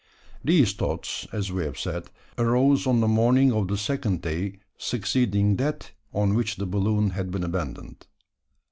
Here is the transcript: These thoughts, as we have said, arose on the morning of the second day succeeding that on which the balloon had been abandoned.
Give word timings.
These 0.43 0.73
thoughts, 0.73 1.27
as 1.31 1.51
we 1.51 1.63
have 1.63 1.77
said, 1.77 2.09
arose 2.35 2.87
on 2.87 3.01
the 3.01 3.07
morning 3.07 3.51
of 3.51 3.67
the 3.67 3.77
second 3.77 4.23
day 4.23 4.57
succeeding 4.75 5.57
that 5.57 5.91
on 6.11 6.33
which 6.33 6.55
the 6.55 6.65
balloon 6.65 7.11
had 7.11 7.29
been 7.29 7.43
abandoned. 7.43 8.07